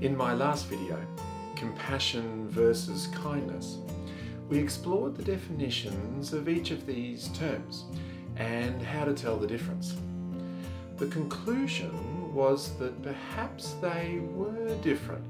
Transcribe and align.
In 0.00 0.16
my 0.16 0.34
last 0.34 0.66
video, 0.66 0.98
compassion 1.54 2.48
versus 2.48 3.06
kindness, 3.14 3.78
we 4.48 4.58
explored 4.58 5.16
the 5.16 5.22
definitions 5.22 6.32
of 6.32 6.48
each 6.48 6.72
of 6.72 6.84
these 6.84 7.28
terms 7.28 7.84
and 8.36 8.82
how 8.82 9.04
to 9.04 9.14
tell 9.14 9.38
the 9.38 9.46
difference. 9.46 9.96
The 10.96 11.06
conclusion 11.06 12.34
was 12.34 12.76
that 12.78 13.02
perhaps 13.02 13.74
they 13.80 14.20
were 14.32 14.74
different 14.82 15.24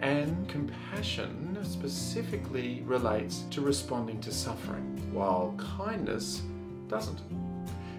and 0.00 0.48
compassion 0.48 1.56
specifically 1.62 2.82
relates 2.86 3.44
to 3.50 3.60
responding 3.60 4.20
to 4.22 4.32
suffering, 4.32 5.00
while 5.12 5.54
kindness 5.76 6.42
doesn't. 6.88 7.20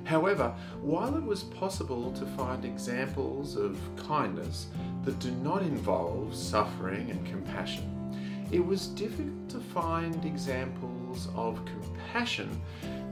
However, 0.10 0.56
while 0.82 1.16
it 1.16 1.24
was 1.24 1.44
possible 1.44 2.12
to 2.14 2.26
find 2.26 2.66
examples 2.66 3.56
of 3.56 3.80
kindness 3.96 4.66
that 5.04 5.20
do 5.20 5.30
not 5.30 5.62
involve 5.62 6.34
suffering 6.34 7.12
and 7.12 7.24
compassion, 7.28 8.48
it 8.52 8.66
was 8.66 8.88
difficult 8.88 9.48
to 9.50 9.60
find 9.60 10.26
examples 10.26 11.28
of 11.36 11.64
compassion 11.64 12.60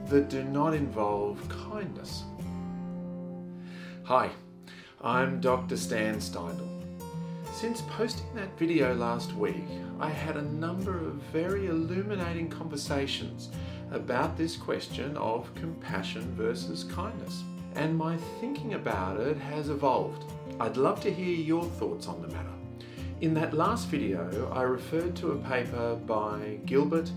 that 0.06 0.28
do 0.28 0.42
not 0.42 0.74
involve 0.74 1.48
kindness. 1.70 2.24
Hi, 4.02 4.30
I'm 5.00 5.40
Dr. 5.40 5.76
Stan 5.76 6.16
Steindl. 6.16 6.77
Since 7.60 7.80
posting 7.88 8.32
that 8.36 8.56
video 8.56 8.94
last 8.94 9.34
week, 9.34 9.64
I 9.98 10.10
had 10.10 10.36
a 10.36 10.42
number 10.42 10.96
of 10.96 11.14
very 11.32 11.66
illuminating 11.66 12.48
conversations 12.48 13.48
about 13.90 14.36
this 14.36 14.56
question 14.56 15.16
of 15.16 15.52
compassion 15.56 16.32
versus 16.36 16.84
kindness. 16.84 17.42
And 17.74 17.98
my 17.98 18.16
thinking 18.40 18.74
about 18.74 19.18
it 19.18 19.36
has 19.38 19.70
evolved. 19.70 20.24
I'd 20.60 20.76
love 20.76 21.00
to 21.00 21.12
hear 21.12 21.34
your 21.34 21.64
thoughts 21.64 22.06
on 22.06 22.22
the 22.22 22.28
matter. 22.28 22.54
In 23.22 23.34
that 23.34 23.54
last 23.54 23.88
video, 23.88 24.52
I 24.54 24.62
referred 24.62 25.16
to 25.16 25.32
a 25.32 25.38
paper 25.38 25.96
by 25.96 26.60
Gilbert, 26.64 27.10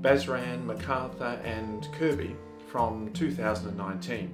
Basran, 0.00 0.64
MacArthur, 0.64 1.40
and 1.42 1.88
Kirby 1.98 2.36
from 2.68 3.12
2019 3.14 4.30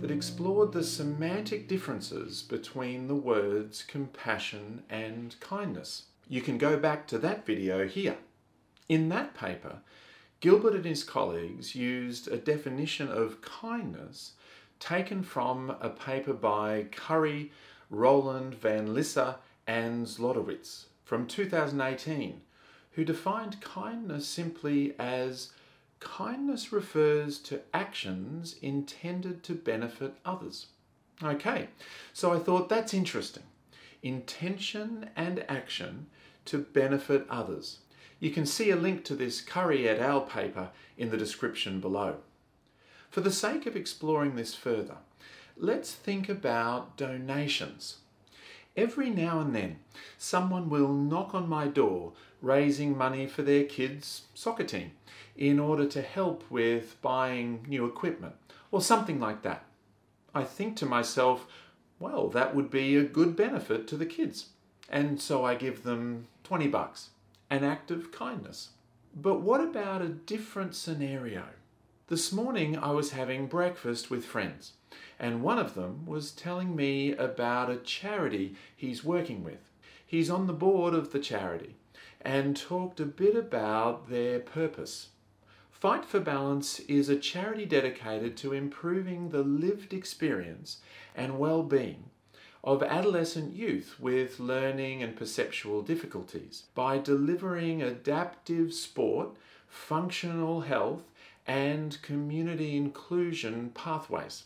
that 0.00 0.10
explored 0.10 0.72
the 0.72 0.84
semantic 0.84 1.66
differences 1.68 2.42
between 2.42 3.08
the 3.08 3.14
words 3.14 3.82
compassion 3.82 4.82
and 4.88 5.34
kindness. 5.40 6.04
You 6.28 6.40
can 6.40 6.58
go 6.58 6.76
back 6.76 7.06
to 7.08 7.18
that 7.18 7.44
video 7.44 7.86
here. 7.86 8.16
In 8.88 9.08
that 9.08 9.34
paper, 9.34 9.78
Gilbert 10.40 10.74
and 10.74 10.84
his 10.84 11.02
colleagues 11.02 11.74
used 11.74 12.28
a 12.28 12.36
definition 12.36 13.08
of 13.08 13.40
kindness 13.42 14.32
taken 14.78 15.22
from 15.22 15.70
a 15.80 15.90
paper 15.90 16.32
by 16.32 16.86
Curry, 16.92 17.50
Rowland, 17.90 18.54
Van 18.54 18.94
Lissa, 18.94 19.38
and 19.66 20.06
Zlotowitz 20.06 20.84
from 21.04 21.26
2018, 21.26 22.40
who 22.92 23.04
defined 23.04 23.60
kindness 23.60 24.26
simply 24.26 24.94
as 24.98 25.52
kindness 26.00 26.72
refers 26.72 27.38
to 27.40 27.60
actions 27.74 28.56
intended 28.62 29.42
to 29.44 29.54
benefit 29.54 30.14
others. 30.24 30.66
Okay, 31.22 31.68
so 32.12 32.32
I 32.32 32.38
thought 32.38 32.68
that's 32.68 32.94
interesting. 32.94 33.42
Intention 34.02 35.10
and 35.16 35.44
action 35.48 36.06
to 36.44 36.58
benefit 36.58 37.26
others. 37.28 37.78
You 38.20 38.30
can 38.30 38.46
see 38.46 38.70
a 38.70 38.76
link 38.76 39.04
to 39.04 39.14
this 39.14 39.40
Curry 39.40 39.88
et 39.88 39.98
al. 39.98 40.22
paper 40.22 40.70
in 40.96 41.10
the 41.10 41.16
description 41.16 41.80
below. 41.80 42.16
For 43.10 43.20
the 43.20 43.32
sake 43.32 43.66
of 43.66 43.76
exploring 43.76 44.36
this 44.36 44.54
further, 44.54 44.98
let's 45.56 45.92
think 45.92 46.28
about 46.28 46.96
donations. 46.96 47.98
Every 48.76 49.10
now 49.10 49.40
and 49.40 49.54
then, 49.54 49.80
someone 50.18 50.68
will 50.68 50.92
knock 50.92 51.34
on 51.34 51.48
my 51.48 51.66
door 51.66 52.12
raising 52.40 52.96
money 52.96 53.26
for 53.26 53.42
their 53.42 53.64
kids' 53.64 54.22
soccer 54.34 54.64
team 54.64 54.92
in 55.36 55.58
order 55.58 55.86
to 55.86 56.02
help 56.02 56.44
with 56.50 57.00
buying 57.02 57.64
new 57.68 57.84
equipment 57.84 58.34
or 58.70 58.80
something 58.80 59.20
like 59.20 59.42
that. 59.42 59.64
I 60.34 60.44
think 60.44 60.76
to 60.76 60.86
myself, 60.86 61.46
well, 61.98 62.28
that 62.28 62.54
would 62.54 62.70
be 62.70 62.96
a 62.96 63.04
good 63.04 63.34
benefit 63.34 63.88
to 63.88 63.96
the 63.96 64.06
kids. 64.06 64.48
And 64.88 65.20
so 65.20 65.44
I 65.44 65.54
give 65.54 65.82
them 65.82 66.28
20 66.44 66.68
bucks 66.68 67.10
an 67.50 67.64
act 67.64 67.90
of 67.90 68.12
kindness. 68.12 68.70
But 69.14 69.40
what 69.40 69.60
about 69.60 70.02
a 70.02 70.08
different 70.08 70.74
scenario? 70.74 71.44
This 72.08 72.32
morning 72.32 72.78
I 72.78 72.90
was 72.90 73.10
having 73.10 73.46
breakfast 73.46 74.10
with 74.10 74.24
friends, 74.24 74.72
and 75.18 75.42
one 75.42 75.58
of 75.58 75.74
them 75.74 76.06
was 76.06 76.30
telling 76.30 76.76
me 76.76 77.12
about 77.12 77.70
a 77.70 77.76
charity 77.76 78.54
he's 78.74 79.04
working 79.04 79.42
with. 79.44 79.70
He's 80.06 80.30
on 80.30 80.46
the 80.46 80.52
board 80.52 80.94
of 80.94 81.12
the 81.12 81.18
charity 81.18 81.76
and 82.28 82.54
talked 82.58 83.00
a 83.00 83.06
bit 83.06 83.34
about 83.34 84.10
their 84.10 84.38
purpose. 84.38 85.08
Fight 85.70 86.04
for 86.04 86.20
Balance 86.20 86.78
is 86.80 87.08
a 87.08 87.16
charity 87.16 87.64
dedicated 87.64 88.36
to 88.36 88.52
improving 88.52 89.30
the 89.30 89.42
lived 89.42 89.94
experience 89.94 90.82
and 91.14 91.38
well 91.38 91.62
being 91.62 92.10
of 92.62 92.82
adolescent 92.82 93.54
youth 93.54 93.96
with 93.98 94.40
learning 94.40 95.02
and 95.02 95.16
perceptual 95.16 95.80
difficulties 95.80 96.64
by 96.74 96.98
delivering 96.98 97.80
adaptive 97.80 98.74
sport, 98.74 99.30
functional 99.66 100.60
health, 100.60 101.04
and 101.46 101.96
community 102.02 102.76
inclusion 102.76 103.70
pathways. 103.70 104.44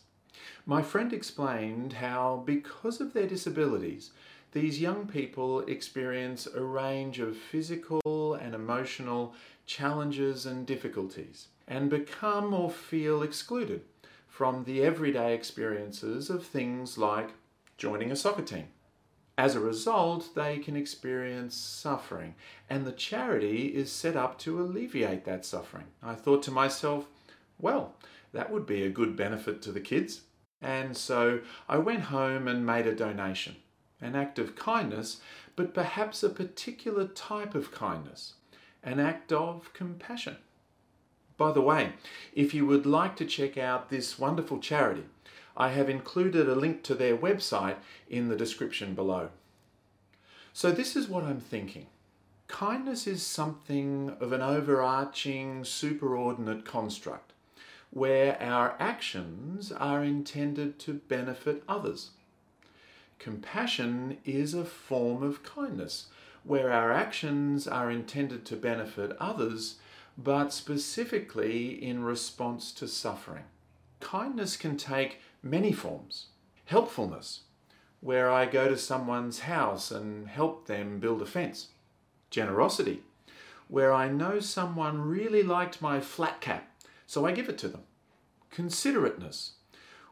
My 0.64 0.82
friend 0.82 1.12
explained 1.12 1.94
how, 1.94 2.44
because 2.46 3.00
of 3.00 3.12
their 3.12 3.26
disabilities, 3.26 4.12
these 4.52 4.80
young 4.80 5.06
people 5.06 5.60
experience 5.60 6.46
a 6.46 6.62
range 6.62 7.18
of 7.18 7.36
physical 7.36 8.34
and 8.34 8.54
emotional 8.54 9.34
challenges 9.66 10.46
and 10.46 10.66
difficulties 10.66 11.48
and 11.66 11.88
become 11.88 12.52
or 12.52 12.70
feel 12.70 13.22
excluded 13.22 13.82
from 14.28 14.64
the 14.64 14.82
everyday 14.82 15.34
experiences 15.34 16.30
of 16.30 16.44
things 16.44 16.96
like 16.98 17.30
joining 17.78 18.10
a 18.10 18.16
soccer 18.16 18.42
team. 18.42 18.68
As 19.38 19.54
a 19.54 19.60
result, 19.60 20.34
they 20.34 20.58
can 20.58 20.76
experience 20.76 21.56
suffering, 21.56 22.34
and 22.68 22.84
the 22.84 22.92
charity 22.92 23.68
is 23.68 23.90
set 23.90 24.14
up 24.14 24.38
to 24.40 24.60
alleviate 24.60 25.24
that 25.24 25.46
suffering. 25.46 25.86
I 26.02 26.14
thought 26.14 26.42
to 26.44 26.50
myself, 26.50 27.06
well, 27.58 27.94
that 28.32 28.50
would 28.50 28.66
be 28.66 28.84
a 28.84 28.90
good 28.90 29.16
benefit 29.16 29.62
to 29.62 29.72
the 29.72 29.80
kids. 29.80 30.22
And 30.60 30.96
so 30.96 31.40
I 31.68 31.78
went 31.78 32.02
home 32.02 32.46
and 32.46 32.66
made 32.66 32.86
a 32.86 32.94
donation, 32.94 33.56
an 34.02 34.14
act 34.14 34.38
of 34.38 34.56
kindness, 34.56 35.20
but 35.56 35.72
perhaps 35.72 36.22
a 36.22 36.28
particular 36.28 37.06
type 37.06 37.54
of 37.54 37.72
kindness, 37.72 38.34
an 38.82 39.00
act 39.00 39.32
of 39.32 39.72
compassion. 39.72 40.36
By 41.38 41.52
the 41.52 41.62
way, 41.62 41.92
if 42.34 42.52
you 42.52 42.66
would 42.66 42.84
like 42.84 43.16
to 43.16 43.24
check 43.24 43.56
out 43.56 43.88
this 43.88 44.18
wonderful 44.18 44.58
charity, 44.58 45.04
I 45.56 45.70
have 45.70 45.88
included 45.88 46.48
a 46.48 46.54
link 46.54 46.82
to 46.84 46.94
their 46.94 47.16
website 47.16 47.76
in 48.08 48.28
the 48.28 48.36
description 48.36 48.94
below. 48.94 49.30
So, 50.52 50.70
this 50.70 50.96
is 50.96 51.08
what 51.08 51.24
I'm 51.24 51.40
thinking. 51.40 51.86
Kindness 52.48 53.06
is 53.06 53.22
something 53.22 54.14
of 54.20 54.32
an 54.32 54.42
overarching, 54.42 55.62
superordinate 55.62 56.66
construct 56.66 57.32
where 57.92 58.42
our 58.42 58.74
actions 58.78 59.70
are 59.70 60.02
intended 60.02 60.78
to 60.78 60.94
benefit 60.94 61.62
others. 61.68 62.10
Compassion 63.22 64.18
is 64.24 64.52
a 64.52 64.64
form 64.64 65.22
of 65.22 65.44
kindness 65.44 66.08
where 66.42 66.72
our 66.72 66.90
actions 66.90 67.68
are 67.68 67.88
intended 67.88 68.44
to 68.44 68.56
benefit 68.56 69.16
others, 69.20 69.76
but 70.18 70.52
specifically 70.52 71.68
in 71.68 72.02
response 72.02 72.72
to 72.72 72.88
suffering. 72.88 73.44
Kindness 74.00 74.56
can 74.56 74.76
take 74.76 75.20
many 75.40 75.70
forms. 75.70 76.26
Helpfulness, 76.64 77.42
where 78.00 78.28
I 78.28 78.44
go 78.44 78.66
to 78.66 78.76
someone's 78.76 79.40
house 79.40 79.92
and 79.92 80.26
help 80.26 80.66
them 80.66 80.98
build 80.98 81.22
a 81.22 81.26
fence. 81.26 81.68
Generosity, 82.28 83.02
where 83.68 83.92
I 83.92 84.08
know 84.08 84.40
someone 84.40 85.00
really 85.00 85.44
liked 85.44 85.80
my 85.80 86.00
flat 86.00 86.40
cap, 86.40 86.68
so 87.06 87.24
I 87.24 87.30
give 87.30 87.48
it 87.48 87.58
to 87.58 87.68
them. 87.68 87.82
Considerateness, 88.50 89.52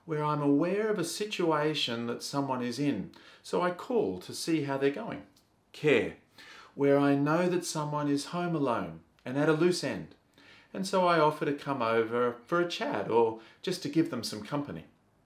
where 0.04 0.24
I'm 0.24 0.42
aware 0.42 0.88
of 0.88 0.98
a 0.98 1.04
situation 1.04 2.06
that 2.06 2.22
someone 2.22 2.62
is 2.62 2.78
in, 2.78 3.10
so 3.42 3.62
I 3.62 3.70
call 3.70 4.18
to 4.20 4.34
see 4.34 4.62
how 4.62 4.78
they're 4.78 4.90
going. 4.90 5.22
Care, 5.72 6.14
where 6.74 6.98
I 6.98 7.14
know 7.14 7.48
that 7.48 7.64
someone 7.64 8.08
is 8.08 8.26
home 8.26 8.54
alone 8.54 9.00
and 9.24 9.38
at 9.38 9.48
a 9.48 9.52
loose 9.52 9.84
end, 9.84 10.14
and 10.72 10.86
so 10.86 11.06
I 11.06 11.18
offer 11.18 11.44
to 11.44 11.52
come 11.52 11.82
over 11.82 12.36
for 12.46 12.60
a 12.60 12.68
chat 12.68 13.10
or 13.10 13.40
just 13.62 13.82
to 13.82 13.88
give 13.88 14.10
them 14.10 14.22
some 14.22 14.42
company. 14.42 14.84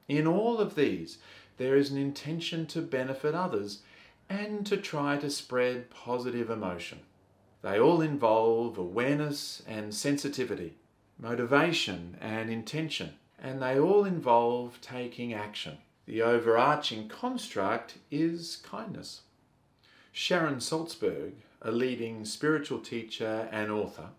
In 0.09 0.27
all 0.27 0.59
of 0.59 0.75
these, 0.75 1.19
there 1.57 1.77
is 1.77 1.91
an 1.91 1.99
intention 1.99 2.67
to 2.67 2.81
benefit 2.81 3.35
others 3.35 3.81
and 4.29 4.67
to 4.67 4.77
try 4.77 5.17
to 5.19 5.31
spread 5.31 5.91
positive 5.91 6.51
emotion. 6.51 7.01
They 7.63 7.79
all 7.79 8.01
involve 8.01 8.77
awareness 8.77 9.63
and 9.67 9.95
sensitivity, 9.95 10.75
motivation 11.19 12.17
and 12.21 12.51
intention, 12.51 13.15
and 13.43 13.61
they 13.61 13.79
all 13.79 14.05
involve 14.05 14.81
taking 14.81 15.33
action. 15.35 15.79
The 16.07 16.23
overarching 16.23 17.09
construct 17.09 17.99
is 18.11 18.57
kindness. 18.57 19.23
Sharon 20.13 20.57
Salzberg, 20.57 21.33
a 21.63 21.73
leading 21.73 22.25
spiritual 22.25 22.79
teacher 22.79 23.49
and 23.51 23.71
author 23.71 24.11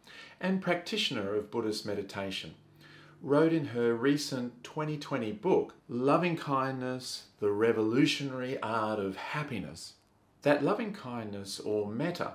and 0.42 0.62
practitioner 0.62 1.36
of 1.36 1.52
Buddhist 1.52 1.86
meditation, 1.86 2.56
wrote 3.22 3.54
in 3.54 3.68
her 3.68 3.96
recent 3.96 4.64
2020 4.64 5.32
book, 5.32 5.76
Loving 5.88 6.38
Kindness 6.38 7.28
The 7.40 7.52
Revolutionary 7.52 8.60
Art 8.62 9.00
of 9.00 9.16
Happiness, 9.16 9.94
that 10.42 10.64
loving 10.64 10.94
kindness 10.94 11.60
or 11.60 11.90
metta 11.90 12.34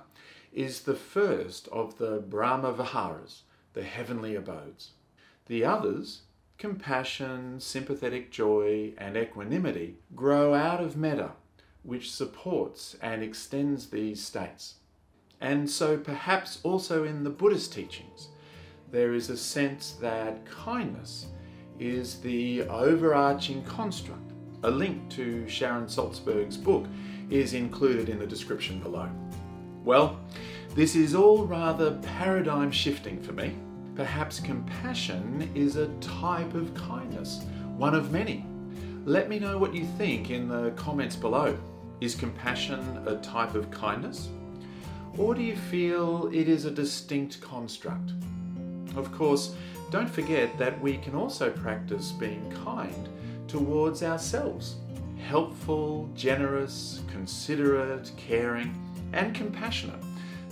is 0.51 0.81
the 0.81 0.95
first 0.95 1.67
of 1.69 1.97
the 1.97 2.19
Brahma 2.19 2.73
Viharas, 2.73 3.43
the 3.73 3.83
heavenly 3.83 4.35
abodes. 4.35 4.91
The 5.45 5.63
others, 5.63 6.23
compassion, 6.61 7.59
sympathetic 7.59 8.29
joy, 8.29 8.93
and 8.99 9.17
equanimity, 9.17 9.95
grow 10.15 10.53
out 10.53 10.79
of 10.79 10.95
metta, 10.95 11.31
which 11.81 12.11
supports 12.11 12.95
and 13.01 13.23
extends 13.23 13.87
these 13.87 14.23
states. 14.23 14.75
And 15.41 15.67
so, 15.67 15.97
perhaps 15.97 16.59
also 16.61 17.03
in 17.03 17.23
the 17.23 17.31
Buddhist 17.31 17.73
teachings, 17.73 18.27
there 18.91 19.15
is 19.15 19.31
a 19.31 19.37
sense 19.37 19.93
that 20.01 20.45
kindness 20.45 21.25
is 21.79 22.19
the 22.19 22.61
overarching 22.69 23.63
construct. 23.63 24.31
A 24.61 24.69
link 24.69 25.09
to 25.13 25.47
Sharon 25.47 25.87
Salzberg's 25.87 26.57
book 26.57 26.85
is 27.31 27.55
included 27.55 28.07
in 28.07 28.19
the 28.19 28.27
description 28.27 28.79
below. 28.79 29.09
Well, 29.83 30.19
this 30.75 30.95
is 30.95 31.15
all 31.15 31.43
rather 31.43 31.95
paradigm 32.03 32.69
shifting 32.69 33.19
for 33.19 33.33
me. 33.33 33.55
Perhaps 33.95 34.39
compassion 34.39 35.49
is 35.53 35.75
a 35.75 35.87
type 35.99 36.53
of 36.53 36.73
kindness, 36.73 37.41
one 37.75 37.93
of 37.93 38.11
many. 38.11 38.45
Let 39.05 39.27
me 39.27 39.37
know 39.37 39.57
what 39.57 39.75
you 39.75 39.85
think 39.97 40.29
in 40.29 40.47
the 40.47 40.71
comments 40.71 41.15
below. 41.15 41.57
Is 41.99 42.15
compassion 42.15 42.79
a 43.05 43.17
type 43.17 43.53
of 43.53 43.69
kindness? 43.69 44.29
Or 45.17 45.35
do 45.35 45.41
you 45.41 45.55
feel 45.55 46.29
it 46.33 46.47
is 46.47 46.65
a 46.65 46.71
distinct 46.71 47.41
construct? 47.41 48.13
Of 48.95 49.11
course, 49.11 49.55
don't 49.91 50.09
forget 50.09 50.57
that 50.57 50.79
we 50.81 50.97
can 50.97 51.13
also 51.13 51.49
practice 51.49 52.13
being 52.13 52.49
kind 52.63 53.09
towards 53.47 54.03
ourselves. 54.03 54.75
Helpful, 55.17 56.09
generous, 56.15 57.01
considerate, 57.11 58.11
caring, 58.15 58.73
and 59.11 59.35
compassionate 59.35 60.01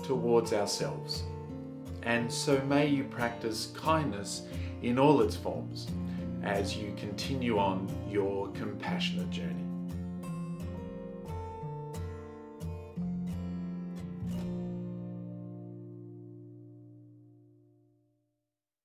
towards 0.03 0.51
ourselves. 0.51 1.23
And 2.03 2.31
so 2.31 2.61
may 2.61 2.87
you 2.87 3.03
practice 3.03 3.73
kindness 3.75 4.43
in 4.81 4.97
all 4.97 5.21
its 5.21 5.35
forms 5.35 5.87
as 6.43 6.75
you 6.75 6.93
continue 6.97 7.57
on 7.57 7.89
your 8.09 8.47
compassionate 8.49 9.29
journey. 9.29 9.65